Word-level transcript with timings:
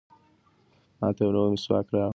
ماته 0.99 1.21
یو 1.23 1.31
نوی 1.35 1.49
مسواک 1.53 1.87
راوړه. 1.93 2.09